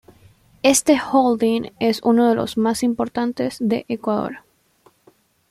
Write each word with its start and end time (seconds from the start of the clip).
Este 0.63 0.99
holding 0.99 1.73
es 1.79 2.01
uno 2.03 2.27
de 2.27 2.33
los 2.33 2.57
más 2.57 2.81
importantes 2.81 3.57
de 3.59 3.85
Ecuador. 3.87 4.39